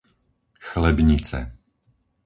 [0.67, 1.39] Chlebnice